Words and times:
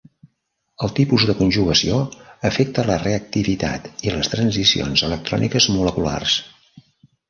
El 0.87 0.93
tipus 0.99 1.25
de 1.31 1.35
conjugació 1.41 1.99
afecta 2.51 2.87
la 2.89 2.97
reactivitat 3.05 3.89
i 4.09 4.17
les 4.19 4.35
transicions 4.35 5.09
electròniques 5.13 5.73
moleculars. 5.79 6.45